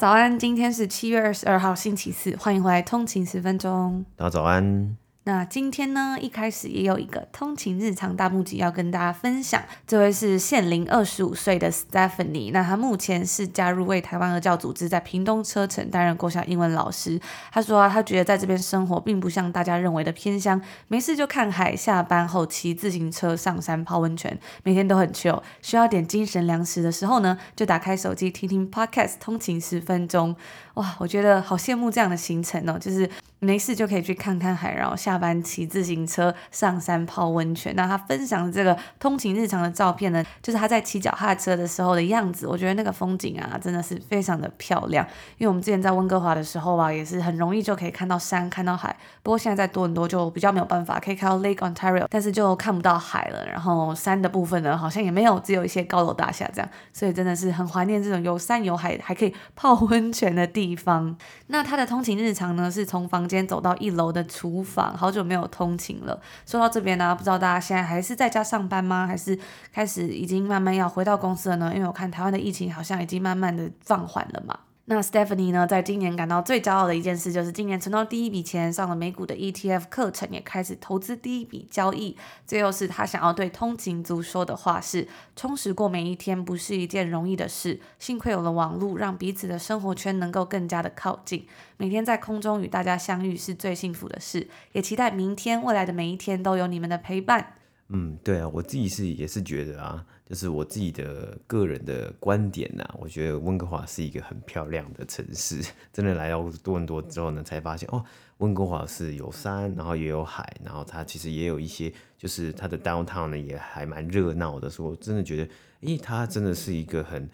[0.00, 4.02] 早安，今天是七月二十二号星期四，欢迎回来通勤十分钟。
[4.16, 4.96] 大家早安。
[5.30, 9.62] 那今天呢，一开始也有一个通勤日常大募集要跟大家分享。
[9.86, 17.20] 这位是现龄二十五岁的 Stephanie，那她目前是加入为台湾儿教组织，在屏东车城担任国小英文老师。
[17.52, 25.40] 她说啊，她觉得在这边生活并不像大家认为的偏乡，没事就看海，下班后骑自行车上山泡温泉，每天都很 chill。
[25.62, 30.34] 需要点精神粮食的时候呢，就打开手机听听 Podcast，通勤十分钟。
[30.80, 33.08] 哇，我觉得好羡慕这样的行程哦，就是
[33.38, 37.74] 没事就可以去看看海，然后下班骑自行车上山泡温泉。
[37.76, 42.46] 那他分享的这个通勤日常的照片呢，就是他在骑脚踏车的时候的样子。
[42.46, 45.06] 我觉得那个风景啊，真的是非常的漂亮。
[45.36, 48.96] 因为我们之前在温哥华的时候啊，也是很容易就可以看到山、看到海。
[49.22, 53.46] 不过现在在多伦多就比较没有办法，可以看到 Lake Ontario，但是就看不到海了。
[53.46, 56.70] 然后山的部分呢，好像也没有，只有一些高楼大厦这样。
[56.94, 61.16] 所以真的是很怀念这种有山有海还可以泡温泉的地地方。
[61.48, 66.20] 那他的通勤日常呢，是从房间走到一楼的厨房，好久没有通勤了。
[66.46, 69.04] 说到这边呢，不知道大家现在还是在家上班吗？
[69.04, 69.36] 还是
[69.72, 71.72] 开始已经慢慢要回到公司了呢？
[71.74, 74.56] 因为我看台湾的疫情好像已经慢慢的放缓了嘛。
[74.90, 82.16] 那 Stephanie 呢，在今年感到最骄傲的一件事，就是今年存到第一笔钱，上了美股的 ETF 课程，也开始投资第一笔交易。
[82.44, 91.46] 最后是他想要对通勤族说的话是：充实过每一天不是一件容易的事，幸亏有了网络，让彼此的生活圈能够更加的靠近。
[91.76, 97.54] 每天在空中与大家相遇是最幸福的事，也期待明天、未来的每一天都有你们的陪伴。
[97.90, 105.60] 嗯，对啊，我自己是也是觉得啊，就是我自己的个人的观点呐、我觉得温哥华是一个很漂亮的城市。
[105.92, 108.04] 真的来到多伦多之后呢，才发现哦，
[108.38, 114.70] 温哥华是有山，然后也有海，然后它其实也有一些，就是它的 downtown 呢也还蛮热闹的。
[114.70, 115.48] 所以我真的觉得，
[115.80, 117.28] 诶，它真的是一个很。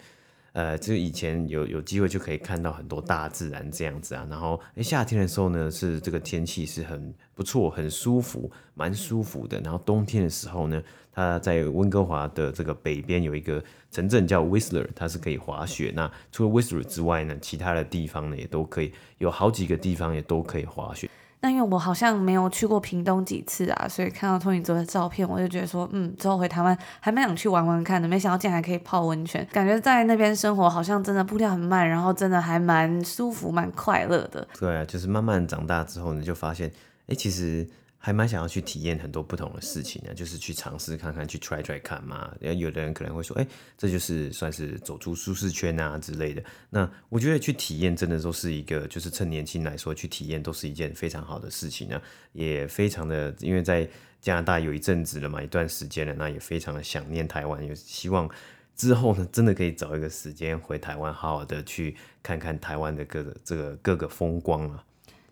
[0.57, 9.61] 呃，就以前有有机会就可以看到很多大自然这样子啊，然后诶，夏天的时候呢，是这个天气是很不错，很舒服，蛮舒服的。
[9.61, 10.81] 然后冬天的时候呢，
[11.11, 15.93] 它在温哥华的这个北边有一个城镇叫 Whistler，它是可以滑雪。
[15.95, 21.07] 那除了 Whistler 之外呢，其他的地方呢也都可以，有好几个地方也都可以滑雪。
[21.39, 28.07] 那因为我好像没有去过屏东几次啊，所以看到托尼泽的照片，我就觉得说，嗯，之后回台湾还蛮想去玩玩看的。
[28.07, 34.47] 没想到竟然还可以泡温泉，感觉在那边生活好像真的步调很慢，然后真的还蛮舒服、蛮快乐的。
[34.59, 36.71] 对啊，就是慢慢长大之后呢，就发现，
[37.07, 37.67] 哎，其实。
[37.99, 42.33] 还蛮想要去体验很多不同的事情呢，就是去尝试看看，去 try try 看嘛。
[42.39, 43.47] 然后有的人可能会说，哎，
[43.77, 46.41] 这就是算是走出舒适圈啊之类的。
[46.69, 52.01] 那我觉得去体验真的都是一个，就是趁年轻来说去体验都是一件非常好的事情呢，
[52.33, 53.89] 也非常的，因为在
[54.21, 58.29] 加拿大有一阵子了嘛，一段时间了，那也非常的想念台湾，也希望
[58.75, 64.83] 之后呢，真的可以找一个时间回台湾，好好的去看看台湾的各个这个各个风光啊。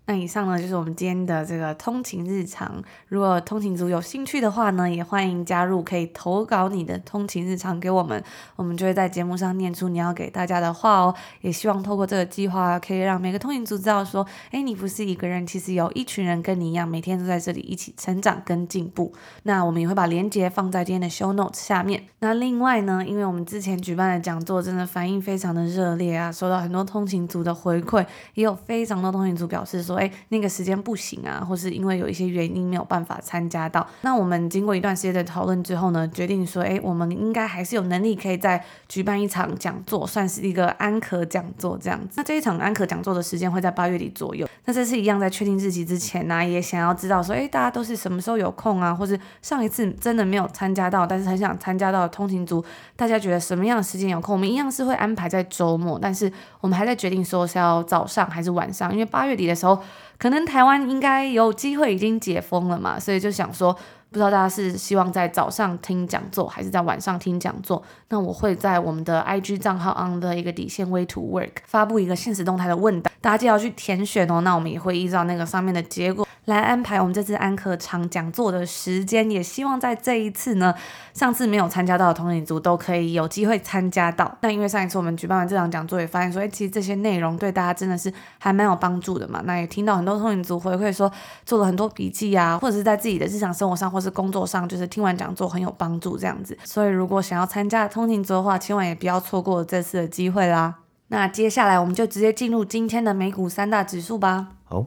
[0.08, 2.84] 那以上呢，就是我们今天的这个通勤日常。
[3.08, 8.24] 如果通勤族有兴趣的话呢，也欢迎加入，可以投稿你的通勤日常给我们，
[8.56, 11.16] 我们就会在节目上念出你要给大家的话哦。
[11.42, 19.12] 也希望透过这个计划，可以让每个通勤族知道说，哎，你不是一个人，其实有一群人跟你一样，每天都在这里一起成长跟进步。
[19.42, 22.04] 那我们也会把链接放在今天的 show notes 下面。
[22.20, 28.06] 那另外呢，因为我们之前举办的讲座真的反应非常的热烈啊，收到很多通勤族的回馈，
[28.36, 29.95] 也有非常多通勤族表示说。
[29.96, 33.86] 哎，那个时间不行啊，或是因为有一些原因没有办法参加到。
[34.02, 42.14] 那我们经过一段时间的讨论之后呢，决定说，哎，我们应该还是有能力可以再举办一场讲座，算是一个安可讲座这样子。
[42.16, 44.48] 那这一场安可讲座的时间会在八月底左右。
[44.66, 48.94] 那这次一样在确定日期之前呢，也想要知道说，哎，大家都是什么时候有空啊？
[48.94, 52.64] 或是上一次真的没有参加到，但是很想参加到的通勤族，
[52.96, 54.34] 大家觉得什么样的时间有空？
[54.34, 56.32] 我们一样是会安排在周末，但是
[56.62, 59.80] 我们还在决定说是要早上还是晚上，因为八月底的时候。
[60.18, 63.74] 可能台湾应该有机会已经解封了嘛，所以就想说，
[64.10, 67.84] 不知道大家是希望在早上听讲座，还是在晚上听讲座？
[68.10, 74.40] 那我会在我们的 IG 账号 on 的一个底线 way to work 发布一个现实动态的问答，大家记得要去填选哦。
[74.42, 80.74] 那我们也会依照那个上面的结果来安排我们这次安可场讲座的时间，也希望在这一次呢，
[81.14, 84.38] 上次没有参加到的通勤族都可以有机会参加到。
[84.42, 89.42] 那因为上一次我们举办完这场讲座，也发现说，哎，其实这些内容对大家真的是还蛮有帮助的嘛。
[89.46, 91.12] 那也听到很多通勤族回馈说，
[91.46, 96.58] 做了很多笔记啊，或者是在自己的日常生活上或是工作上，就是听完讲座很有帮助这样子。
[96.64, 100.76] 所以如果想要参加通勤族的话，千万也不要错过这次的机会啦。
[101.08, 104.50] 那接下来我们就直接进入今天的美股三大指数吧。
[104.64, 104.86] 好。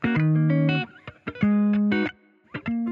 [0.00, 0.10] 今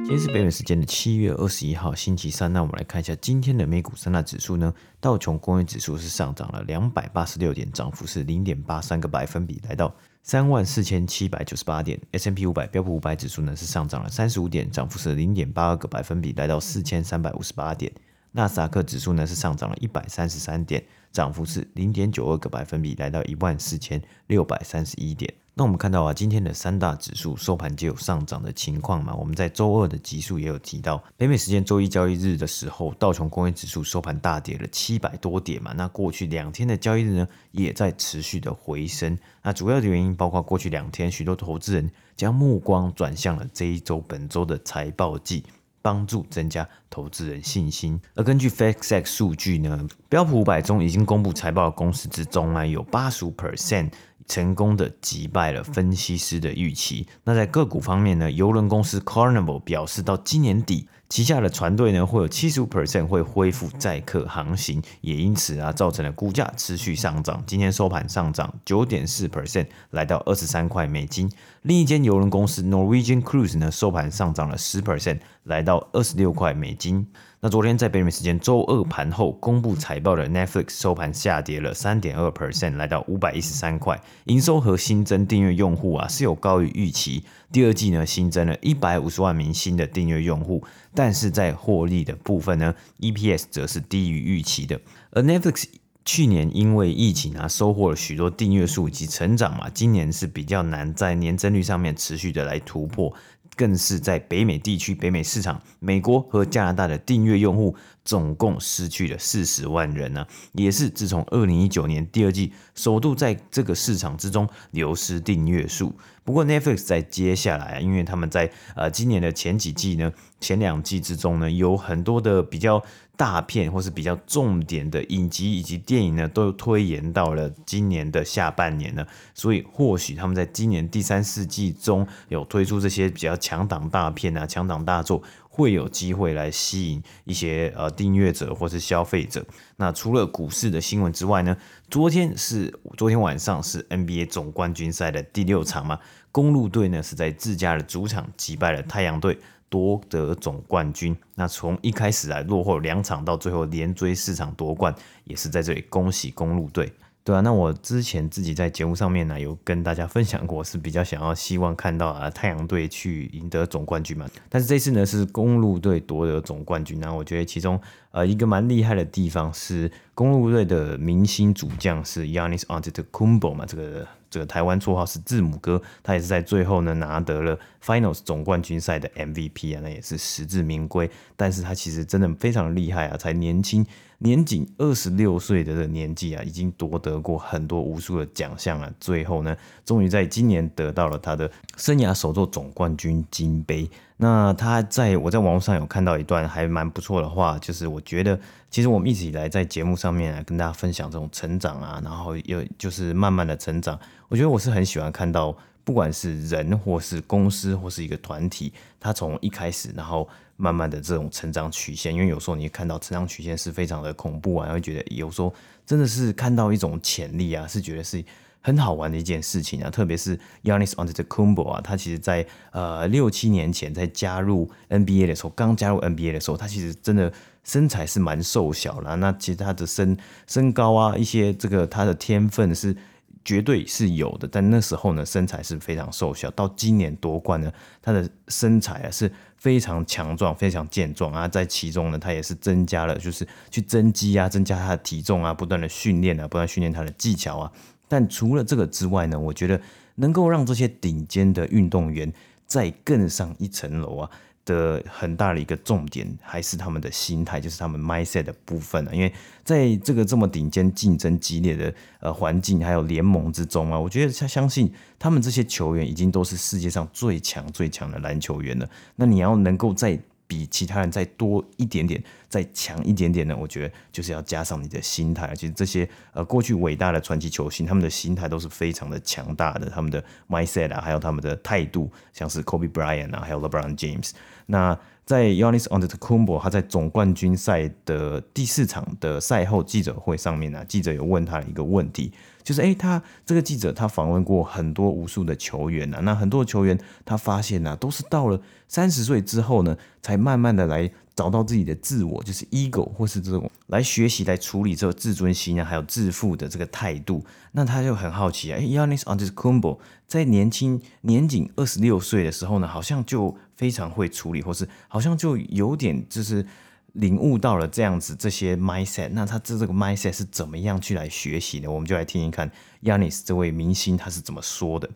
[0.08, 2.52] 天是北美时间的七月二十一号，星期三。
[2.52, 4.72] 那我们来看一下今天的美股三大指数呢。
[5.00, 12.00] 道琼工业指数是上涨了两百八十六点，涨幅是零点八三个百分比，来到三万四千七百九十八点。
[12.12, 17.92] S&P 五百标普五百指数呢是上涨了三十五点，涨幅是零点八二个百分比，来到四千三百五十八点。
[18.32, 25.32] 纳斯达克指数呢是上涨了一百三十三点，涨幅是零点九二个百分比，来到一万四千六百三十一点。
[25.58, 29.14] 那我们看到啊，今天的三大指数收盘皆有上涨的情况嘛。
[29.14, 35.72] 我们在周二的集数也有提到，北美时间周一交易日的时候，道琼工业指数收盘大跌了七百多点嘛。
[35.74, 39.18] 那过去两天的交易日呢，也在持续的回升。
[39.42, 45.42] 那主要的原因包括过去两天许多投资人将目光转向了这一周本周的财报季，
[45.80, 47.98] 帮助增加投资人信心。
[48.14, 53.90] 而根据 FactSet 数据呢，标普五百中已经公布财报的公司之中呢，有八十五 percent。
[54.26, 57.06] 成功的击败了分析师的预期。
[57.24, 67.42] 那在个股方面呢，邮轮公司 Carnival 表示，到今年底，旗下的船队呢会有七十五 percent 会恢复载客航行，也因此啊，造成了股价持续上涨。
[67.46, 71.30] 今天收盘上涨九点四 percent，来到二十三块美金。
[71.62, 77.06] 另一间邮轮公司 Norwegian Cruise 呢，收盘上涨了十 percent，来到二十六块美金。
[77.40, 84.00] 那昨天在北美时间周二盘后公布财报的 Netflix 收盘下跌了三点二 percent，来到五百一十三块。
[84.24, 87.22] 营收和新增订阅用户啊是有高于预期。
[87.52, 90.64] 第二季呢新增了一百五十万名新的订阅用户，
[90.94, 94.80] 但是在获利的部分呢，EPS 则是低于预期的。
[95.12, 95.66] 而 Netflix
[96.04, 103.12] 去年因为疫情啊收获了许多订阅数及成长嘛，今年是比较难在年增率上面持续的来突破。
[103.56, 107.74] 更是在北美地区、北美市场、美国和加拿大的订阅用户
[108.06, 115.94] 总共失去了四十万人呢、啊，也是自从二零一九年第二季首度在这个市场之中流失订阅数。
[116.24, 120.10] 不过 Netflix 在接下来，因为他们在呃今年的前几季呢、
[120.40, 122.82] 前两季之中呢，有很多的比较。
[123.18, 135.22] 大片或是比较重点的影集以及电影呢，都推延到了今年的下半年呢，所以或许他们在今年第三四季中有推出这些比较强档大片啊、强档大作，
[135.56, 139.42] 会有机会来吸引一些呃订阅者或是消费者。
[139.76, 141.56] 那除了股市的新闻之外呢，
[141.88, 145.98] 昨天是昨天晚上是 NBA 总冠军赛的第六场嘛，
[146.30, 149.38] 公路队呢是在自家的主场击败了太阳队。
[149.68, 154.94] 夺得总冠军，那从一开始来落后两场，到最后连追四场夺冠，
[155.24, 156.92] 也是在这里恭喜公路队。
[157.26, 164.24] 对啊，那我之前自己在节目上面呢，有跟大家分享过，是比较想要希望看到啊太阳队去赢得总冠军嘛。
[164.48, 167.80] 但是这次呢是公鹿队夺得总冠军，那我觉得其中
[168.12, 174.06] 呃一个蛮厉害的地方是公鹿队的明星主将是 Yanis Antetokounmpo 嘛，这个。
[174.36, 181.10] 这个台湾绰号是字母哥，他也是在最后呢拿得了 Finals 总冠军赛的 MVP 啊，那也是实至名归。
[181.36, 183.86] 但是他其实真的非常厉害啊，才年轻
[184.18, 188.92] 年仅二十六岁的年纪啊，已经夺得过很多无数的奖项啊。
[189.00, 189.56] 最后呢，
[189.86, 193.88] 终于在今年得到了他的生涯首座总冠军金杯。
[194.18, 198.38] 那他在我在网络上有看到一段还蛮不错的话，就是我觉得
[198.70, 205.54] 其实我们一直以来在节目上面来跟大家分享这种成长啊，然后又就是慢慢的成长，我觉得我是很喜欢看到，
[205.84, 215.54] 不管是人或是公司或是一个团体，他从一开始然后慢慢的这种成长曲线，因为有时候你看到成长曲线是非常的恐怖啊，会觉得有时候
[215.84, 218.24] 真的是看到一种潜力啊，是觉得是。
[218.66, 227.32] 很好玩的一件事情啊，特别是 Giannis Antetokounmpo 啊，他其实在呃六七年前在加入 NBA 的时候，刚加入 NBA 的时候，他其实真的
[227.62, 229.14] 身材是蛮瘦小的。
[229.14, 230.18] 那其实他的身
[230.48, 232.96] 身高啊，一些这个他的天分是
[233.44, 236.50] 绝对是有的，但那时候呢，身材是非常瘦小。
[236.50, 247.70] 到今年夺冠呢，他的身材啊是非常强壮、非常健壮啊，在其中呢，他也是增加了，就是去增肌啊，增加他的体重啊，不断的训练啊，不断训练他的技巧啊。
[248.08, 249.80] 但除了这个之外呢，我觉得
[250.16, 252.32] 能够让这些顶尖的运动员
[252.66, 254.30] 再更上一层楼啊，
[254.64, 259.10] 的很大的一个重点还是他们的心态，就是他们 mindset 的部分啊。
[259.12, 259.32] 因为
[259.62, 268.88] 在这个这么顶尖、竞争激烈的呃环境还有联盟之中啊，我觉得相相信他们这些球员已经都是世界上最强最强的篮球员了。
[269.16, 273.56] 那你要能够在比其他人再多一点点，再强一点点呢？
[273.58, 275.52] 我觉得就是要加上你的心态。
[275.54, 284.30] 其实这些呃过去伟大的传奇球星，他们的心态都是非常的强大的，他们的 mindset 啊，还有他们的态度，像是 Kobe Bryant 啊，还有 LeBron James。
[284.66, 307.44] 那在 Giannis On the Combo，他在总冠军赛的第四场的赛后记者会上面呢、记者有问他一个问题，就是诶，他这个记者他访问过很多无数的球员、啊，那很多球员他发现呐、都是到了三十岁之后呢，才慢慢的来找到自己的自我，就是 ego 或是这种来学习来处理这个自尊心啊，还有自负的这个态度。
[307.72, 316.66] 那他就很好奇啊，诶 Giannis On the Combo 在年轻年仅二十六岁的时候呢，好像就非常会处理，或是好像就有点就是
[317.12, 319.28] 领悟到了这样子这些 mindset。
[319.30, 321.88] 那他这这个 mindset 是怎么样去来学习呢？
[321.90, 322.70] 我们就来听一看
[323.02, 325.10] Giannis 这位明星他是怎么说的。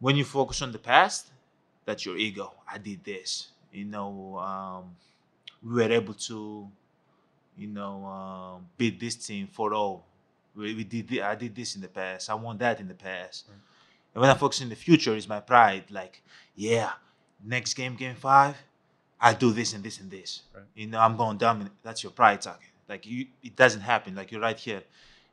[0.00, 1.24] When you focus on the past,
[1.86, 2.52] that's your ego.
[2.66, 3.48] I did this.
[3.72, 4.96] You know, um,
[5.62, 6.70] we were able to,
[7.56, 10.02] you know, um, beat this team for all.
[10.54, 11.20] We, we did.
[11.20, 12.28] I did this in the past.
[12.28, 13.46] I won that in the past.
[14.14, 15.90] And when I focus in the future, is my pride.
[15.90, 16.22] Like,
[16.54, 16.92] yeah.
[17.44, 18.56] Next game, game five,
[19.20, 20.42] I do this and this and this.
[20.54, 20.64] Right.
[20.74, 21.72] You know, I'm going dominate.
[21.82, 22.68] That's your pride talking.
[22.88, 24.14] Like you, it doesn't happen.
[24.14, 24.82] Like you're right here,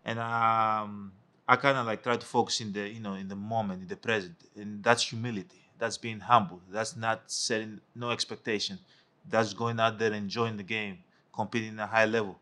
[0.06, 1.12] and um,
[1.48, 3.88] I kind of like try to focus in the, you know, in the moment, in
[3.88, 5.58] the present, and that's humility.
[5.78, 6.62] That's being humble.
[6.70, 8.80] That's not setting no expectation.
[9.28, 11.00] That's going out there and enjoying the game,
[11.34, 12.40] competing at a high level.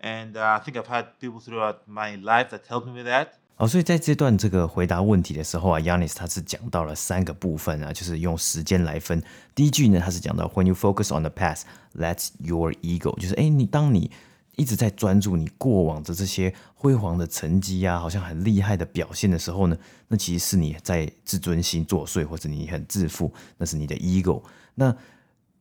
[0.00, 3.37] And uh, I think I've had people throughout my life that helped me with that.
[3.60, 9.20] 好，所以在这段这个回答问题的时候啊，Yannis 他是讲到了三个部分啊，就是用时间来分。
[9.52, 11.62] 第一句呢，他是讲到 When you focus on the past,
[11.92, 14.12] that's your ego，就是诶，你当你
[14.54, 24.40] 一直在专注你过往的这些辉煌的成绩啊，好像很厉害的表现的时候呢，那其实是你在自尊心作祟，或者你很自负，那是你的 ego。
[24.76, 24.96] 那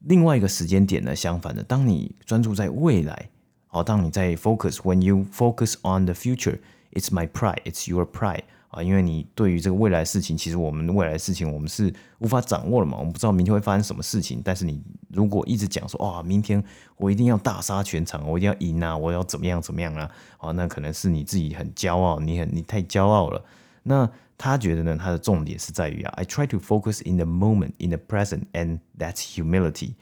[0.02, 3.30] 另外一个时间点呢，相反的，当你专注在未来，
[3.66, 6.60] 好，当你在 focus，When you focus on the future。
[6.92, 14.42] It's my pride, it's your pride 啊，因为你对于这个未来事情，其实我们未来的事情我们是无法掌握的嘛，我们不知道明天会发生什么事情。
[14.44, 16.64] 但是你如果一直讲说，哇，明天
[16.98, 23.44] 我一定要大杀全场，我一定要赢啊，我要怎么样怎么样啊，啊，那可能是你自己很骄傲，你很你太骄傲了。
[23.84, 29.94] 那他觉得呢，他的重点是在于啊，I try to focus in the moment, in the present, and that's humility.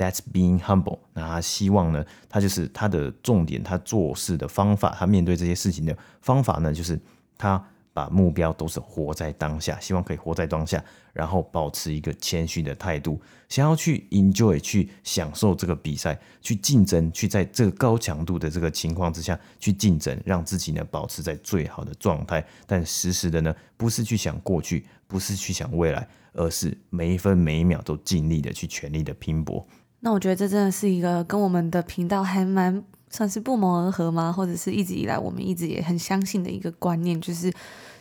[0.00, 0.98] That's being humble。
[1.12, 6.98] 那他希望呢，他就是他的重点，他做事的方法，他面对这些事情的方法呢，就是
[7.36, 22.42] 他把目标都是活在当下，希望可以活在当下，然后保持一个谦虚的态度，想要去 enjoy，去享受这个比赛，去竞争，去在这个高强度的这个情况之下去竞争，让自己呢保持在最好的状态。
[22.66, 29.66] 但时时的呢，不是去想过去，不是去想未来，而是每一分每一秒都尽力的去全力的拼搏。
[30.00, 34.32] 那我觉得这真的是一个跟我们的频道还蛮算是不谋而合吗？
[34.32, 37.52] 或者是一直以来我们一直也很相信的一个观念，就是。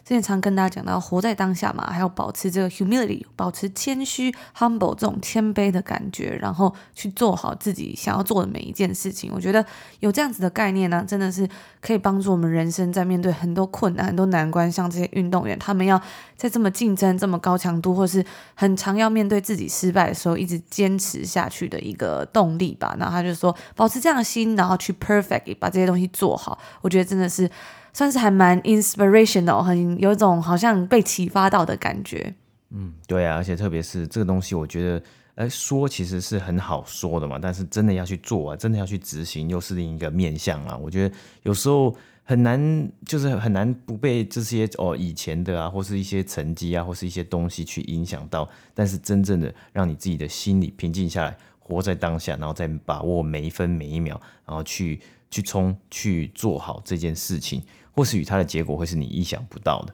[0.09, 9.31] 之前常跟大家讲到活在当下嘛，还要保持这个 humility，保持谦虚 humble 这种谦卑的感觉，然后去做好自己想要做的每一件事情。
[9.31, 9.63] 我觉得
[9.99, 11.47] 有这样子的概念呢，真的是
[11.79, 16.01] 可以帮助我们人生在面对很多困难、很多难关，像这些运动员，他们要
[16.35, 18.25] 在这么竞争、这么高强度，或是
[18.55, 22.95] 很常要面对自己失败的时候，一直坚持下去的一个动力吧。
[22.97, 26.57] 然后他就说，保持这样的心，然后去 perfect 把这些东西做好。
[26.81, 27.47] 我觉得真的是。
[27.93, 32.35] 算是还蛮 inspirational，很有一种好像被启发到的感觉。
[32.71, 35.03] 嗯，对啊，而且特别是这个东西，我觉得，
[35.35, 40.77] 哎，说其实是很好说的嘛，但是真的要去做啊，真的要去执行，又是另一个面向啊。
[40.77, 48.47] 我觉得有时候很难，就是很难不被这些哦以前的啊，或是一些成绩啊，或是一些东西去影响到。
[48.75, 57.63] 但是真正的让你自己的心里平静下来，活在当下，然后再把握每一分每一秒，然后去去冲去做好这件事情。
[57.99, 59.93] 或许他的结果会是你意想不到的。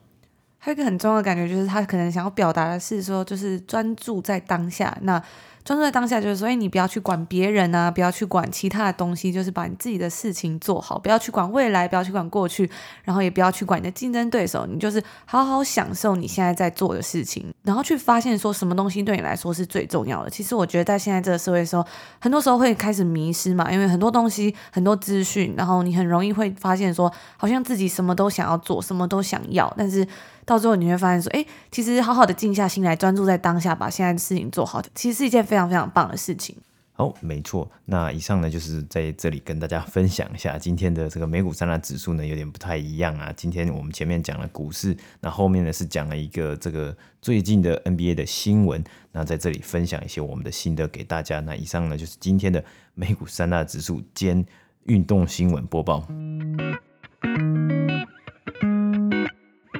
[0.58, 4.96] 还有一个很重要的感觉，就是他可能想要表达的是说，就是专注在当下。
[5.02, 5.20] 那
[5.66, 12.70] 专注在当下，就是说，哎，你不要去管别人啊，不要去管其他的东西，就是把你自己的事情做好，不要去管未来，不要去管过去，
[13.02, 20.30] 然后也不要去管你的竞争对手，你就是好好享受你现在在做的事情，然后去发现说什么东西对你来说是最重要的。
[20.30, 21.84] 其实我觉得在现在这个社会的时候，
[22.20, 30.06] 很多时候会开始迷失嘛，因为很多东西、很多资讯，然后你很容易会发现说，好像自己什么都想要做，什么都想要，但是。
[30.46, 36.54] 到最后你会发现说，哎，其实好好的静下心来，专注在当下，把现在的事情做好，其实是一件非非常非常棒的事情。
[36.92, 37.70] 好，没错。
[37.86, 43.32] 那以上呢，就是在这里跟大家分享一下今天的这个美股三大指数呢，有点不太一样啊。
[43.34, 48.82] 今天我们前面讲了股市，那后面呢是讲了一个这个最近的 NBA 的新闻。
[49.12, 51.40] 那在这里分享一些我们的心得给大家。
[51.40, 52.62] 那以上呢就是今天的
[52.94, 54.44] 美股三大指数兼
[54.84, 56.06] 运动新闻播报。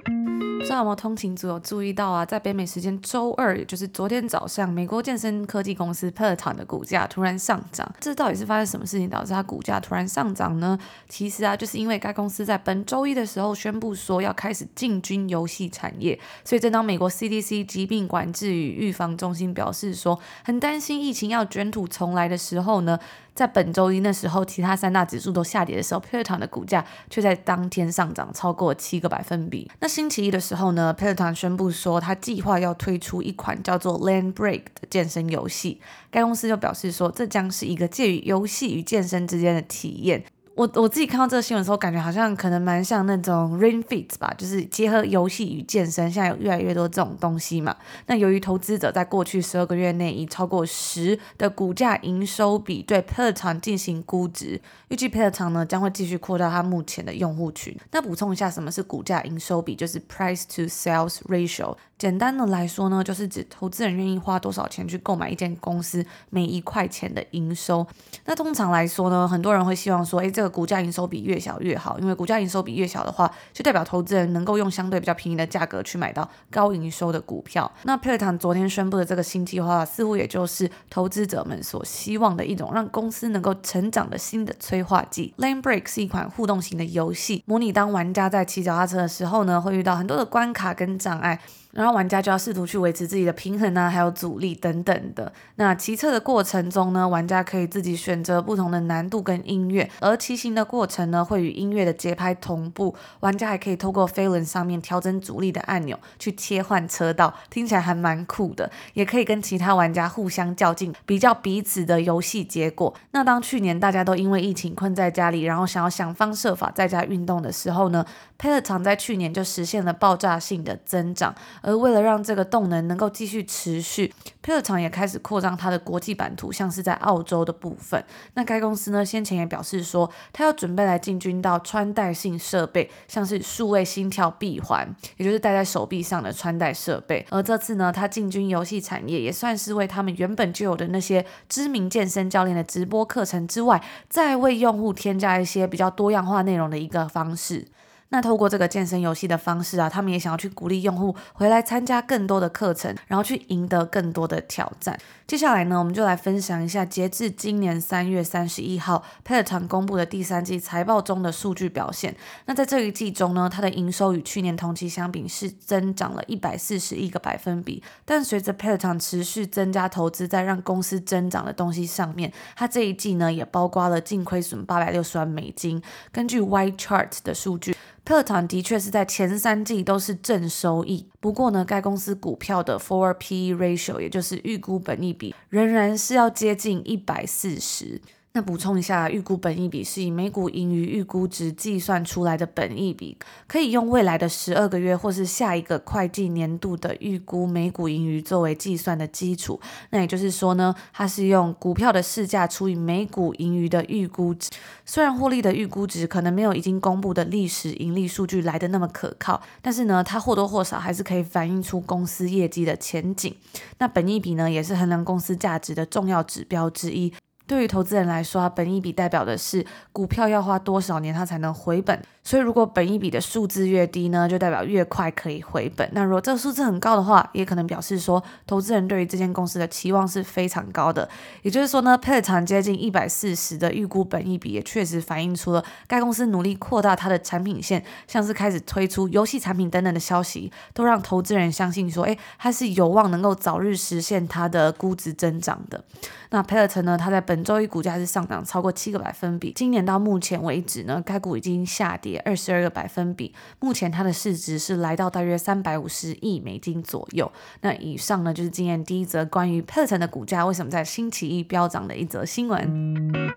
[0.06, 7.88] 不知道有没有通勤族有注意到啊，在北美时间周二，也就是昨天早上，美国健身科技公司 Peloton 的股价突然上涨。
[8.00, 10.76] 这到底是发生什么事情导致它股价突然上涨呢？
[11.08, 16.18] 其实啊，就是因为该公司在本周一的时候宣布说要开始进军游戏产业。
[16.44, 22.98] 所以，正当美国 CDC 疾病管制与预防中心表示说很担心疫情要卷土重来的时候呢，
[23.37, 29.71] 在本周一那时候，其他三大指数都下跌的时候，Peloton 的股价却在当天上涨超过七个百分比。
[29.78, 35.83] 那星期一的时候呢，Peloton 宣布说，他计划要推出一款叫做 Land Break 的健身游戏。
[36.11, 40.25] 该公司就表示说，这将是一个介于游戏与健身之间的体验。
[40.56, 46.10] 我我自己看到这个新闻的时候，感觉好像可能蛮像那种 Ring Fit 吧，就是结合游戏与健身。
[46.10, 47.76] 现在有越来越多这种东西嘛。
[48.06, 54.58] 那由于投资者在过去十二个月内以超过十的股价营收比对 Peloton 进行估值，
[54.88, 57.76] 预计 Peloton 呢将会继续扩大它目前的用户群。
[57.92, 59.76] 那补充一下，什么是股价营收比？
[59.76, 61.76] 就是 Price to Sales Ratio。
[61.99, 67.87] 简单的来说呢，就是指投资人愿意花多少钱去购买一间公司每一块钱的营收。
[68.26, 77.71] 那通常来说呢，很多人会希望说，诶，这个股价营收比越小越好，因为股价营收比越小的话，就代表投资人能够用相对比较便宜的价格去买到高营收的股票。
[77.85, 85.33] 那 Peloton 昨天宣布的这个新计划，似乎也就是投资者们所希望的一种让公司能够成长的新的催化剂。
[85.38, 91.41] Lane Break 是一款互动型的游戏，模拟当玩家在骑脚踏车的时候呢，会遇到很多的关卡跟障碍。
[91.76, 95.30] 然后玩家就要试图去维持自己的平衡啊，还有阻力等等的。
[95.56, 102.95] 那骑车的过程中呢，玩家可以自己选择不同的难度跟音乐，而骑行的过程呢，会与音乐的节拍同步。
[103.21, 108.71] 玩家还可以透过飞轮上面调整阻力的按钮去切换车道，听起来还蛮酷的。
[108.95, 112.95] 也可以跟其他玩家互相较劲，比较彼此的游戏结果。
[113.11, 118.04] 那当去年大家都因为疫情困在家里，然后想要想方设法在家运动的时候呢
[118.38, 121.35] ，Peloton 在去年就实现了爆炸性的增长。
[121.66, 128.04] 而为了让这个动能能够继续持续，Peloton 也开始扩张它的国际版图，像是在澳洲的部分。
[128.34, 137.26] 那该公司呢，先前也表示说，它要准备来进军到穿戴性设备，像是数位心跳闭环，也就是戴在手臂上的穿戴设备。
[137.30, 147.67] 而这次呢，它进军游戏产业，也算是为他们原本就有的那些知名健身教练的直播课程之外，再为用户添加一些比较多样化内容的一个方式。
[148.10, 154.99] 那透过这个健身游戏的方式啊，他们也想要去鼓励用户回来参加更多的课程，然后去赢得更多的挑战。
[155.26, 162.15] 接下来呢，我们就来分享一下截至今年三月三十一号，Peloton 公布的第三季财报中的数据表现。
[162.45, 167.82] 那在这一季中呢，它的营收与去年同期相比是增长了一百四十一个百分比。
[168.04, 175.82] 但随着 Peloton 持续增加投资在让公司增长的东西上面，它这一季呢也包括了净亏损八百六十万美金。
[176.12, 177.75] 根据 YChart 的数据。
[178.06, 188.00] Peloton 的确是在前三季都是正收益，不过呢，该公司股票的 Forward PE Ratio，也就是预估本益比，仍然是要接近一百四十。
[188.36, 199.58] 那补充一下，预估本益比是以每股盈余预估值计算出来的本益比，可以用未来的十二个月或是下一个会计年度的预估每股盈余作为计算的基础。
[199.88, 204.50] 那也就是说呢，它是用股票的市价除以每股盈余的预估值。
[204.84, 213.34] 虽然获利的预估值可能没有已经公布的历史盈利数据来得那么可靠，但是呢，它或多或少还是可以反映出公司业绩的前景。
[213.78, 217.10] 那本益比呢，也是衡量公司价值的重要指标之一。
[217.47, 222.02] 对于投资人来说，本一笔代表的是股票要花多少年它才能回本。
[222.26, 225.89] 所以，如果本一比的数字越低呢，就代表越快可以回本。
[225.93, 231.08] 那如果这个数字很高的话，也可能表示说，投资人对于这间公司的期望是非常高的。
[231.43, 245.84] 也就是说呢，Peloton 接近一百四十的预估本一比，也确实反映出了该公司努力扩大它的产品线，像是开始推出游戏产品等等的消息，都让投资人相信说，哎，它是有望能够早日实现它的估值增长的。
[246.30, 252.16] 那佩尔城呢，它在本周一股价是上涨超过七个百分比，今年到目前为止呢，该股已经下跌。
[252.19, 257.31] 二十二个百分比，目前它的市值是来到大约三百五十亿美金左右。
[257.61, 263.35] 那以上呢，就是今天第一则关于 pet 的股价为什么在星期一飙涨的一则新闻。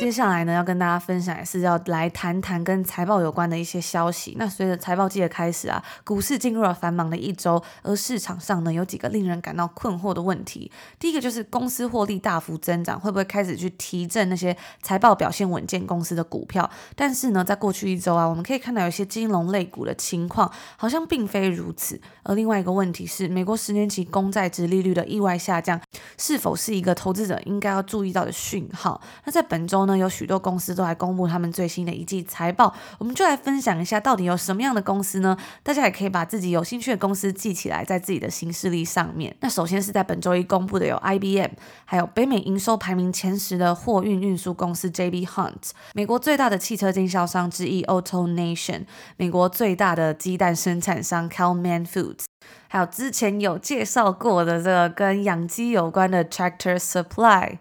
[0.00, 4.34] 接下来呢，要跟大家分享，也是要来谈谈跟财报有关的一些消息。
[4.38, 10.72] 那随着财报季的开始啊，股市进入了繁忙的一周，而市场上呢，有几个令人感到困惑的问题。
[10.98, 16.68] 第一个就是公司获利大幅增长，会不会开始去提振那些财报表现稳健公司的股票？
[16.96, 22.00] 但是呢，在过去一周啊，我们可以看到有一些金融类股的情况好像并非如此。
[22.22, 25.78] 而另外一个问题是，美国十年期公债殖利率的意外下降，
[26.16, 28.98] 是否是一个投资者应该要注意到的讯号？
[29.26, 35.36] 那在本周呢，有许多公司都来公布他们最新的一季财报，我们就来分享一下到底有什么样的公司呢？
[35.62, 39.34] 大家也可以把自己有兴趣的公司记起来，在自己的行事历上面。
[39.40, 41.50] 那首先是在本周一公布的有 IBM，
[41.84, 45.26] 还有北美营收排名前十的货运运输公司 J.B.
[45.26, 48.84] Hunt，美国最大的汽车经销商之一 AutoNation，
[49.16, 52.24] 美国最大的鸡蛋生产商 Cal-Man Foods，
[52.68, 57.58] 还有之前有介绍过的这个跟养鸡有关的 Tractor Supply。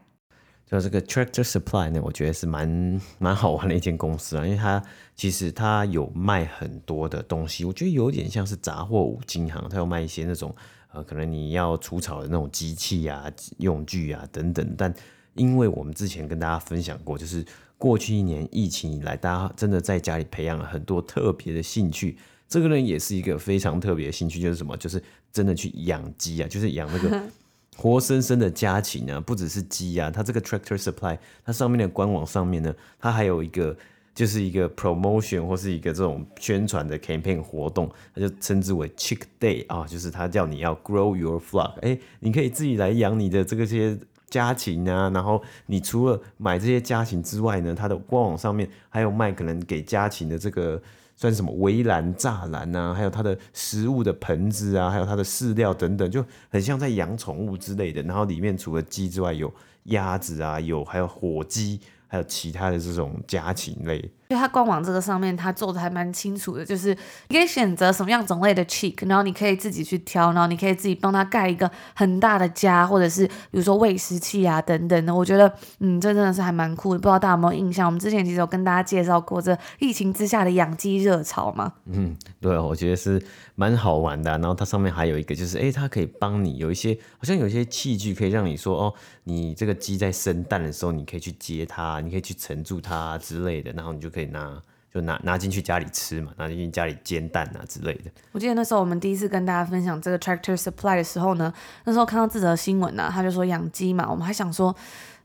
[0.69, 4.82] 就这个 Tractor Supply 呢，我觉得是蛮蛮好玩的一间公司啊，因为它
[5.15, 10.55] 其实它有卖很多的东西，我觉得有点像是杂货五金行，它有卖一些那种
[10.91, 13.25] 呃，可能你要除草的那种机器啊、
[13.58, 14.75] 用具啊等等。
[14.77, 14.93] 但
[15.34, 17.43] 因为我们之前跟大家分享过，就是
[17.79, 22.15] 过去一年疫情以来，大家真的在家里培养了很多特别的兴趣。
[22.47, 24.77] 这个呢，也是一个非常特别的兴趣，就是什么？
[24.77, 25.01] 就是
[25.32, 27.19] 真的去养鸡啊，就是养那个。
[27.82, 33.74] 活生生的家禽啊，不只是鸡啊，它这个 Tractor Supply，它上面的官网上面呢，它还有一个
[34.13, 43.98] 就是一个 promotion 或是一个这种宣传的 campaign 活动，它就称之为 Chick Day 啊，就是它叫你要 grow your flock，哎，你可以自己来养你的这个些
[44.30, 50.82] 家禽啊，然后你除了买这些家禽之外呢，它的官网上面还有卖可能给家禽的这个。
[51.19, 58.01] 算什么围栏、栅栏啊，还有它的食物的盆子啊，还有它的饲料等等，就很像在养宠物之类的。
[58.03, 59.53] 然后里面除了鸡之外，有
[59.84, 64.10] 鸭子啊，有还有火鸡，还有其他的这种家禽类。
[64.32, 66.96] 所以它官网这个上面，它做的还蛮清楚的，就是
[67.30, 75.15] 你可以选择什么样种类的 check 然后你可以自己去挑，然后你可以自己帮它盖一个很大的家，或者是比如说喂食器啊等等的。
[75.15, 77.00] 我觉得，嗯，这真的是还蛮酷的。
[77.00, 77.88] 不知道大家有没有印象？
[77.88, 81.74] 我们之前其实有跟大家介绍过这疫情之下的养鸡热潮嘛。
[81.86, 83.20] 嗯，对，我觉得是
[83.56, 84.30] 蛮好玩的。
[84.30, 94.18] 然后它上面还有一个，就是诶，它可以帮你有一些，好像有一些器具可以让你说，哦，你这个鸡在生蛋的时候，你可以去接它，你可以去盛住它之类的，然后你就可以。
[94.19, 94.62] 可以拿
[94.93, 98.12] 就拿拿进去家里吃嘛，拿进去家里煎蛋啊之类的。
[98.34, 101.53] 我记得那时候我们第一次跟大家分享这个 Tractor Supply 的时候呢，
[101.86, 104.75] 那时候看到这则新闻呢、他就说养鸡嘛，我们还想说。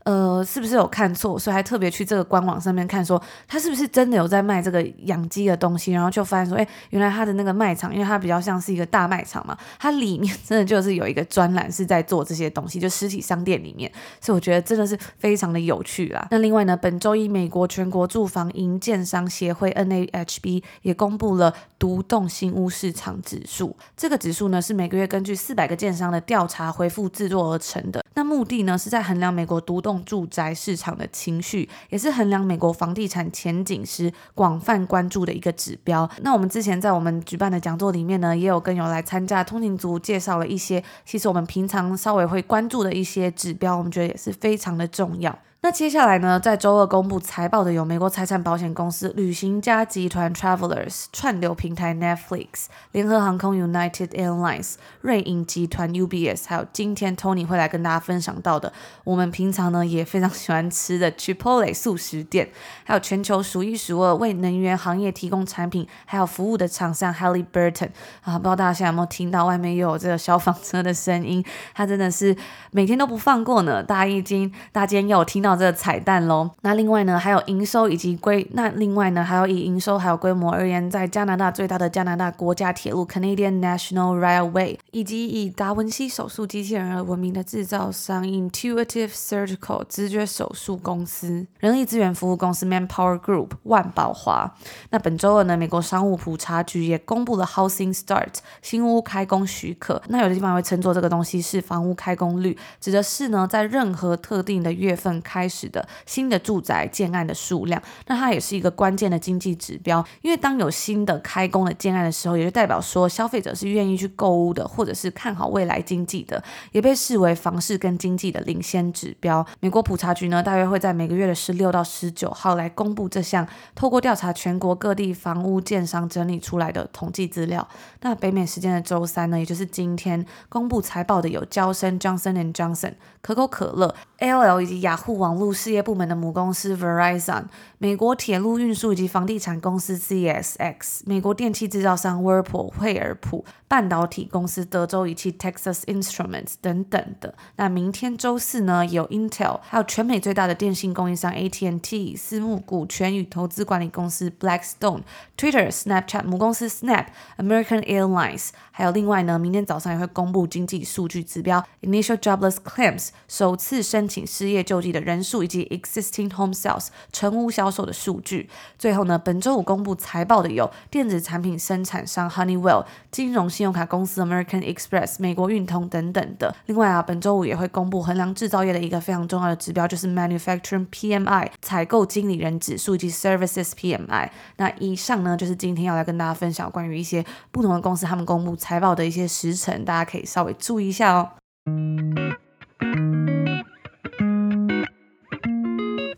[0.05, 1.39] 呃，是不是有看错？
[1.39, 5.93] 所以还特别去这个官网上面看，说他是不是真的有在卖这个养鸡的东西？
[5.93, 13.91] 然后就发现说，哎，原来他的那个卖场，因为它比较像是一个大卖场嘛，它里面真的就是有一个专栏是在做这些东西，就实体商店里面。
[14.21, 16.29] 所以我觉得真的是非常的有趣啦。
[16.31, 28.05] 那另外呢，本周一美国全国住房营建商协会 NAHB 也公布了独栋新屋市场指数，这个指数呢是每个月根据四百个建商的调查回复制作而成的。
[28.17, 36.09] 那目的呢是在衡量美国独栋住宅市场的情绪，也是衡量美国房地产前景时广泛关注的一个指标。
[36.23, 45.39] 那我们之前在我们举办的讲座里面呢，也有跟有来参加通勤族介绍了一些，其实我们平常稍微会关注的一些指标，我们觉得也是非常的重要。
[45.65, 58.71] 那接下来呢，在周二公布财报的有美国财产保险公司旅行家集团 Travelers、串流平台 Netflix、联合航空 United Airlines、瑞银集团 UBS，还有今天 Tony 会来跟大家分享到的，
[59.05, 62.51] 我们平常呢也非常喜欢吃的 Chipotle 素食店，
[62.85, 67.89] 还有全球数一数二为能源行业提供产品还有服务的厂商 Halliburton
[68.21, 72.37] 啊，不知道大家现在有没有听到外面又有这个消防车的声音，它真的是
[72.71, 73.83] 每天都不放过呢。
[73.83, 75.54] 大家已经，大家今天又有听到。
[75.57, 76.51] 这彩蛋喽。
[76.63, 78.47] 那另外呢，还有营收以及规。
[78.53, 94.55] 那另外呢，还有以营收还有规模而言，在加拿大最大的加拿大国家铁路 Canadian National Railway，以及以达文西手术机器人而闻名的制造商 Intuitive Surgical 直觉手术公司，人力资源服务公司 Manpower Group 万宝华。
[94.91, 100.01] 那本周二呢，美国商务普查局也公布了 Housing Start 新屋开工许可。
[100.09, 119.47] 那有的地方会称作这个东西是房屋开工率，指的是呢，在任何特定的月份开开始的新的住宅建案的数量，那它也是一个关键的经济指标，因为当有新的开工的建案的时候，也就代表说消费者是愿意去购物的，或者是看好未来经济的，也被视为房市跟经济的领先指标。
[119.61, 127.69] 美国普查局呢，大约会在每个月的十六到十九号来公布这项透过调查全国各地房屋建商整理出来的统计资料。
[128.01, 137.45] 那北美时间的周三呢，也就是今天公布财报的有交生 Johnson and Johnson、可口可乐、AOL 以及雅虎网络事业部门的母公司 Verizon、
[137.79, 147.35] 美国铁路运输以及房地产公司 CSX、美国电器制造商 Whirlpool 惠而浦、半导体公司德州仪器 Texas Instruments 等等的。
[147.57, 155.01] 那明天周四呢，有 Intel，还有全美最大的电信供应商 AT&T、私募股权与投资管理公司 Blackstone、
[155.39, 157.07] Twitter、Snapchat 母公司 Snap、
[157.39, 168.51] American Airlines，还有另外呢，明天早上也会公布经济数据指标 Initial Jobless Claims 首次申请失业救济的人人数以及 Existing Home Sales 成屋销售的数据。
[168.77, 176.55] 最后呢，本周五公布财报的有电子产品生产商 Honeywell、金融信用卡公司 American Express、美国运通等等的。
[176.67, 184.31] 另外啊，本周五也会公布衡量制造业的一个非常重要的指标，就是 Manufacturing PMI 采购经理人指数以及 Services PMI。
[184.57, 191.31] 那以上呢，就是今天要来跟大家分享关于一些不同的公司他们公布财报的一些时程，大家可以稍微注意一下哦。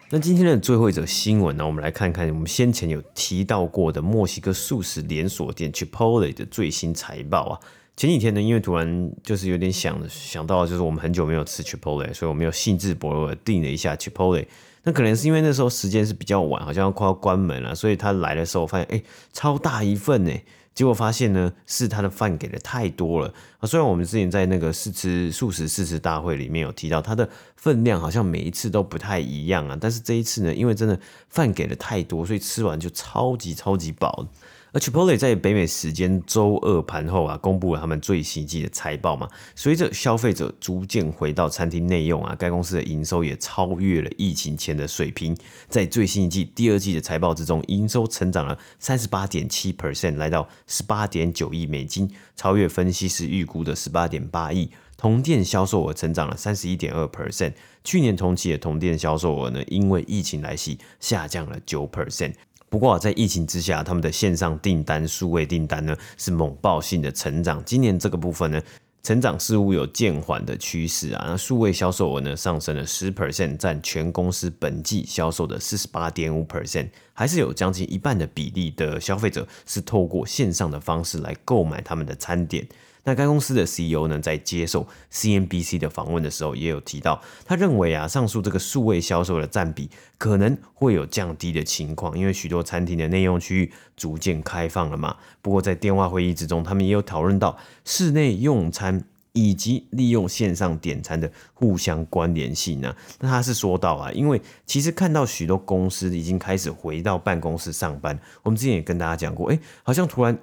[0.09, 7.61] 那今天的最后一则新闻呢，我们来看看我们先前有提到过的墨西哥素食连锁店 Chipotle 的最新财报啊。
[7.97, 14.47] 前几天呢，因为突然就是有点想想到，就是我们很久没有吃 Chipotle，所以我们有兴致勃勃订了一下 Chipotle。
[14.85, 20.31] 那可能是因为那时候时间是比较晚，好像快要关门了，所以他来的时候发现，哎，超大一份呢。
[20.77, 23.67] 结果发现呢，是他的饭给的太多了啊！
[23.67, 34.29] 虽然我们之前在那个试吃素食试吃大会里面有提到，他的分量好像每一次都不太一样啊，但是这一次呢，因为真的饭给的太多，所以吃完就超级超级饱。
[34.73, 39.29] 而 Chipotle 在北美时间周二盘后啊，公布了他们最新季的财报嘛。
[39.55, 45.37] 随着消费者逐渐回到餐厅内用啊，该公司的营收也超越了疫情前的水平。
[45.69, 54.71] 在最新一季第二季的财报之中，营收成长了三十八点七 percent，来到十八点九亿美金，超越分析师预估的十八点八亿。
[54.99, 57.53] 同店销售额成长了三十一点二 percent，
[57.85, 62.33] 去年同期的同店销售额呢，因为疫情来袭，下降了九 percent。
[62.69, 67.63] 不过，在疫情之下，他们的线上订单、数位订单呢是猛爆性的成长。
[67.65, 68.61] 今年这个部分呢，
[69.05, 71.25] 成长似乎有渐缓的趋势啊。
[71.29, 82.67] 那数位销售额呢上升了十 percent，占全公司本季销售的四十八点五 percent，还是有将近一半的比例的消费者是透过线上的方式来购买他们的餐点。
[83.07, 89.89] 那该公司的 CEO 呢，在接受 CNBC 的访问的时候，也有提到，他认为啊，上述这个数位销售的占比
[90.19, 95.17] 可能会有降低的情况，因为许多餐厅的内用区域逐渐开放了嘛。
[95.41, 102.93] 不过在电话会议之中，他们也有讨论到室内用餐以及利用线上点餐的互相关联性呢。
[103.21, 110.37] 那他是说到啊，因为其实看到许多公司已经开始回到办公室上班，我们之前也跟大家讲过，哎，好像突然。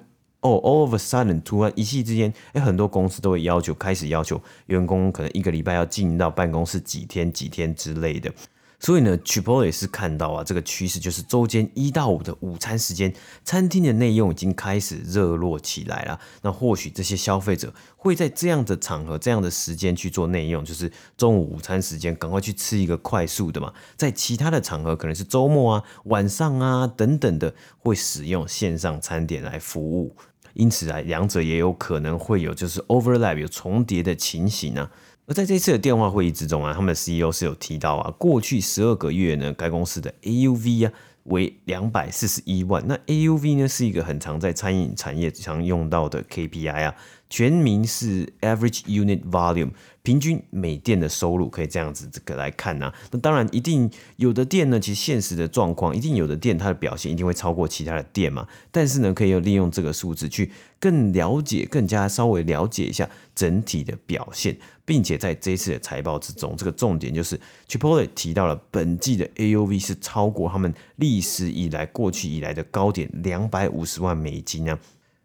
[0.44, 8.30] 哦，all of a sudden，突然一夕之间，哎，很多公司都会要求开始要求员工可能一个礼拜要进到办公室几天几天之类的。
[8.78, 13.10] 所以呢，Chipotle 也是看到啊，这个趋势就是周间一到五的午餐时间，
[13.42, 16.20] 餐厅的内用已经开始热络起来了。
[16.42, 23.72] 那或许这些消费者会在这样的场合、这样的时间去做内用，就是中午午餐时间，赶快去吃一个快速的嘛。
[23.96, 30.14] 在其他的场合，可能是周末啊、晚上啊等等的，会使用线上餐点来服务。
[30.54, 34.90] 因此啊，两者也有可能会有就是 overlap 有重叠的情形啊。
[35.26, 40.92] 而在这次的电话会议之中啊，他们的 CEO 是有提到啊，过去十二个月呢，该公司的 AUV 啊
[41.24, 42.84] 为两百四十一万。
[42.86, 46.94] 那 AUV 呢是一个很常在餐饮产业常用到的 KPI 啊，
[47.34, 49.72] 全名是 Average Unit Volume。
[50.04, 74.78] 平均每店的收入可以这样子这个来看呐、啊，那当然一定有的店呢，其实现实的状况一定有的店它的表现一定会超过其他的店嘛，但是呢，可以有利用这个数字去更了解、更加稍微了解一下整体的表现，并且在这一次的财报之中，这个重点就是 Chipotle 提到了本季的 AUV 是超过他们历史以来过去以来的高点两百五十万美金啊，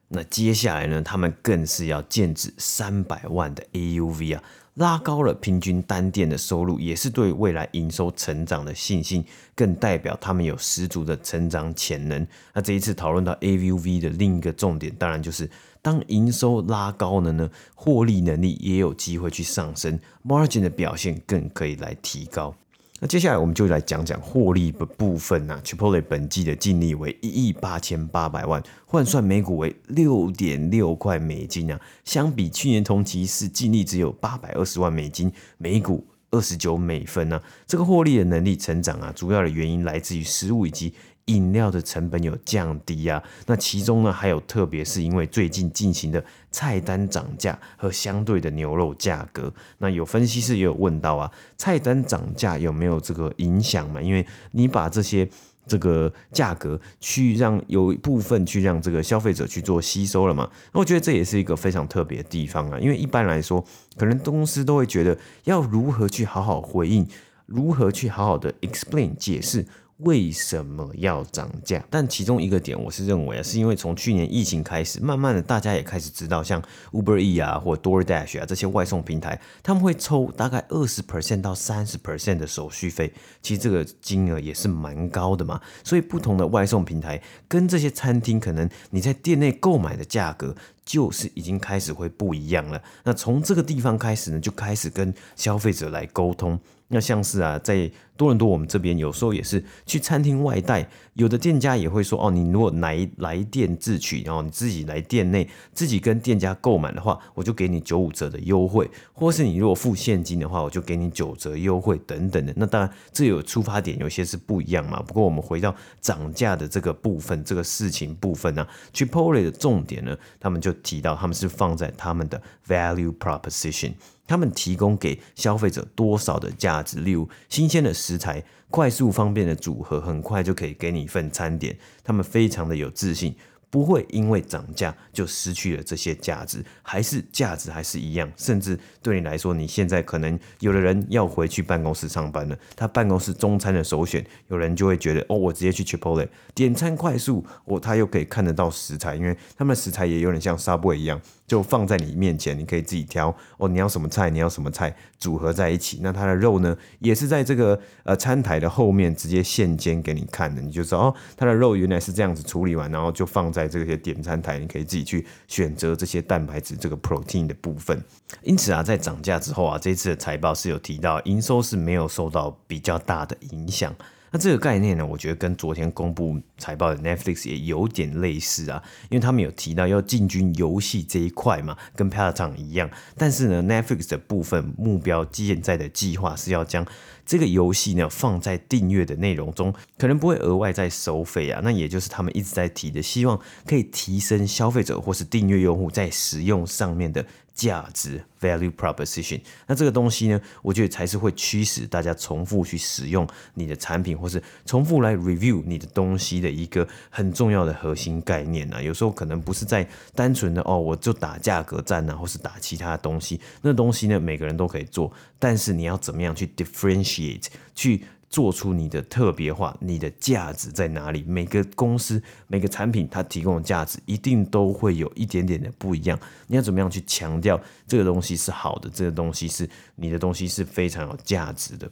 [0.09, 4.43] 那接下来呢，他们更是要建置三百万的 AUV 啊。
[4.75, 12.25] 拉高了平均单店的收入，也是对未来营收成长的信心，更代表他们有十足的成长潜能。
[12.53, 15.49] 那这一次讨论到 AUV 的另一个重点，当然就是
[15.81, 22.55] 当营收拉高了呢，获利能力也有机会去上升，margin 的表现更可以来提高。
[23.01, 25.61] 那接下来我们就来讲讲获利的部分呐。
[25.63, 31.79] Chipotle 本季的净利为一亿八千八百万，换算每股为六点六块美金啊。
[32.03, 37.41] 相比去年同期是净利只有八百二十万美金，每股二十九美分啊。
[37.65, 40.93] 这个获利的能力成长啊，主要的原因来自于食物以及
[41.29, 43.23] 饮料的成本有降低啊。
[43.45, 49.53] 那其中呢，还有特别是因为最近进行的菜单涨价和相对的牛肉价格。
[49.77, 54.01] 那有分析师也有问到啊，菜单涨价有没有这个影响嘛？
[54.01, 55.29] 因为你把这些。
[55.67, 60.49] 这个价格去让有一部分去让这个消费者去做吸收了嘛？
[60.73, 63.63] 那我觉得这也是一个非常特别的地方啊，因为一般来说，
[63.95, 67.07] 可能公司都会觉得要如何去好好回应，
[67.45, 69.63] 如何去好好的 explain 解释。
[69.99, 71.83] 为什么要涨价？
[71.89, 85.59] 但其中一个点，我是认为啊，是因为从去年疫情开始，慢慢的大家也开始知道，像 Uber E 啊或 DoorDash 啊这些外送平台，他们会抽大概二十 percent 到三十 percent 的手续费，其实这个金额也是蛮高的嘛。
[85.83, 90.55] 所以不同的外送平台跟这些餐厅，可能你在店内购买的价格
[90.89, 92.81] 就是已经开始会不一样了。
[93.03, 96.59] 那从这个地方开始呢，就开始跟消费者来沟通。
[96.91, 112.51] 那像是啊，在多伦多我们这边有时候也是去餐厅外带，有的店家也会说哦，你如果来来店自取，然后你自己来店内自己跟店家购买的话，我就给你九五折的优惠，或是你如果付现金的话，我就给你九折优惠等等的。
[112.57, 114.99] 那当然这有出发点，有些是不一样嘛。
[115.03, 123.93] 不过我们回到涨价的这个部分，这个事情部分呢，Chipotle 的重点呢，他们就提到他们是放在他们的 value proposition。
[124.27, 126.99] 他们提供给消费者多少的价值？
[126.99, 131.75] 例如新鲜的食材、快速方便的组合，很快就可以给你一份餐点。
[132.03, 133.35] 他们非常的有自信。
[133.69, 138.29] 不会因为涨价就失去了这些价值，还是价值还是一样。
[138.35, 155.99] 甚至对你来说，你现在可能有的人要回去办公室上班了，他办公室中餐的首选，有人就会觉得哦，我直接去 Chipotle 点餐快速，我他又可以看得到食材，因为他们食材也有点像 Subway 一样，就放在你面前，你可以自己挑哦，你要什么菜，你要什么菜组合在一起。
[156.01, 163.58] 那它的肉呢，也是在这个呃餐台的后面直接现煎给你看的，你就知道哦，它的肉原来是这样子处理完，然后就放在。
[163.59, 168.01] 在这些点餐台，你可以自己去选择这些蛋白质这个 protein 的部分。
[168.43, 173.93] 因此啊，在涨价之后啊，这次的财报是有提到营收是没有受到比较大的影响。
[174.31, 182.89] 那这个概念呢，我觉得跟昨天公布财报的 Netflix 也有点类似啊，因为他们有提到要进军游戏这一块嘛，跟 Peloton 一样。
[183.17, 186.85] 但是呢，Netflix 的部分目标现在的计划是要将
[187.25, 191.61] 这个游戏呢放在订阅的内容中，可能不会额外再收费啊。
[191.63, 197.25] 那也就是他们一直在提的，希望可以提升消费者或是订阅用户在使用上面的。
[197.59, 208.81] 价值 value proposition，那这个东西呢，我觉得才是会驱使大家重复去使用你的产品，或是重复来 review 你的东西的一个很重要的核心概念啊。
[208.81, 218.05] 有时候可能不是在单纯的哦，我就打价格战啊，或是打其他东西，那东西呢，每个人都可以做，但是你要怎么样去 differentiate 去。
[218.29, 221.23] 做出你的特别化，你的价值在哪里？
[221.27, 226.17] 每个公司、每个产品，它提供的价值一定都会有一点点的不一样。
[226.47, 228.89] 你要怎么样去强调这个东西是好的？
[228.89, 231.89] 这个东西是你的东西是非常有价值的。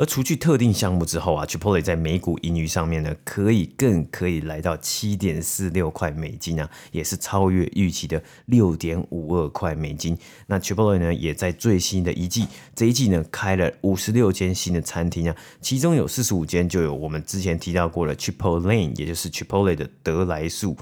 [0.00, 10.16] 而除去特定项目之后啊，Chipotle 在每股盈余上面呢，可以更可以来到七点四六块美金啊，也是超越预期的六点五二块美金。
[10.46, 20.74] 那 Chipotle 呢，也在最新的一季，这一季呢，开了五十六间新的餐厅啊，其中有四十五间就有我们之前提到过的 Chipotle，也就是 Chipotle 的得来树。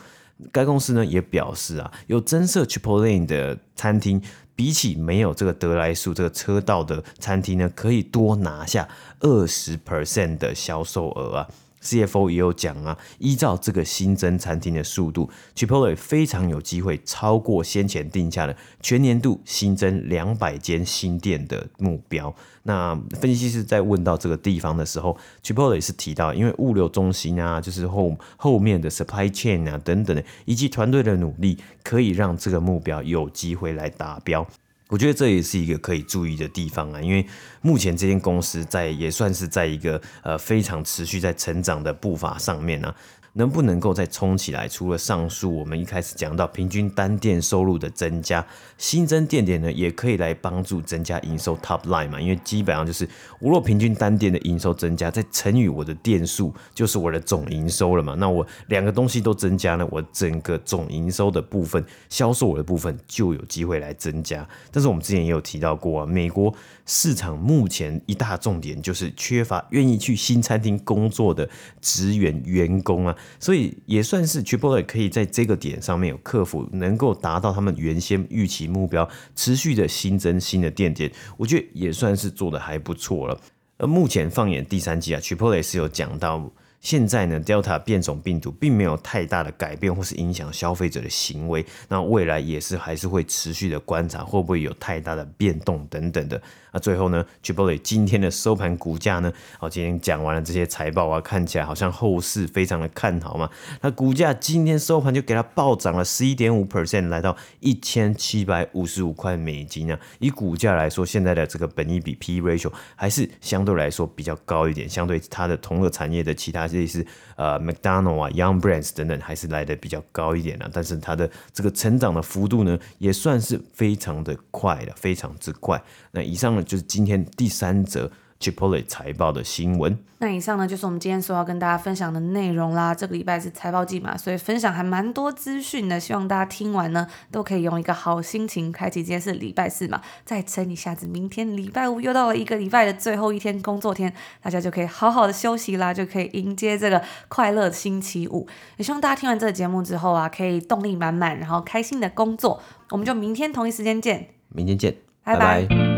[0.52, 4.22] 该公司呢也表示啊，有增设 Chipotle 的餐厅。
[4.58, 8.88] 比起没有这个得来速这个车道的餐厅呢，可以多拿下
[9.20, 11.48] 二十 percent 的销售额啊。
[11.82, 22.34] CFO 也有讲啊，依照这个新增餐厅的速度，Chipotle 非常有机会超过先前定下的全年度新增两百间新店的目标。
[22.64, 34.46] 那分析师在问到这个地方的时候，Chipotle 是提到，因为物流中心啊，就是后后面的 supply chain 啊等等的，以及团队的努力，可以让这个目标有机会来达标。
[34.88, 37.24] 我觉得这也是一个可以注意的地方啊，因为
[37.60, 42.96] 目前这间公司在也算是在一个呃非常持续在成长的步伐上面呢、啊。
[43.38, 44.66] 能不能够再冲起来？
[44.66, 48.44] 除了上述我们一开始讲到平均单店收入的增加，
[48.76, 52.20] 新增店点呢，也可以来帮助增加营收 top line 嘛。
[52.20, 58.16] 因为基本上就是，我若平均单店的营收增加，再乘以我的店数，就是我的总营收了嘛。
[58.16, 64.44] 那我两个东西都增加呢，我整个总营收的部分，销售额的部分就有机会来增加。
[64.72, 66.52] 但是我们之前也有提到过啊，美国
[66.88, 71.48] 市场目前一大重点就是缺乏愿意去新餐厅工作的
[71.82, 73.14] 职员员工啊。
[73.38, 83.38] 所以也算是 Chipotle 可以在这个点上面有克服，能够达到他们原先预期目标，持续的新增新的店点，我觉得也算是做得还不错了。
[83.76, 86.50] 而目前放眼第三季啊，Chipotle 是有讲到。
[86.80, 96.40] 现在呢，Delta 变种病毒并没有太大的改变或是影响消费者的行为，那未来也是还是会持续的观察会不会有太大的变动等等的。
[96.72, 103.48] 那最后呢，Chipotle 今天的收盘股价呢，好，今天讲完了这些财报啊，看起来好像后市非常的看好嘛。
[103.80, 109.98] 那股价今天收盘就给它暴涨了十一点五 percent，来到一千七百五十五块美金啊。
[110.18, 117.04] 以股价来说，现在的这个本益比 P ratio 还是相对来说比较高一点，相对它的同个产业的其他类似
[117.36, 120.68] 呃 McDonald 啊、Young Brands 等等，还是来的比较高一点啊。
[120.72, 125.82] 但是它的这个成长的幅度呢，也算是非常的快的，非常之快。
[126.10, 128.10] 那以上呢，就是今天第三则。
[128.40, 129.98] Chipotle 财报的新闻。
[130.18, 132.94] 那以上呢，就是我们今天所要跟大家分享的内容啦。
[132.94, 135.98] 这个礼拜是财报季嘛，所以分享还蛮多资讯的。
[135.98, 139.02] 希望大家听完呢，都可以用一个好心情开启。
[139.02, 148.46] 今天是礼拜四嘛，再撑一下子，明天礼拜五又到了一个礼拜的最后一天工作天，大家就可以好好的休息啦，就可以迎接这个快乐的星期五。
[148.76, 152.62] 也希望大家听完这个节目之后啊，可以动力满满，然后开心的工作。
[152.90, 154.94] 我们就明天同一时间见，明天见，
[155.24, 155.66] 拜拜。
[155.66, 155.97] 拜拜。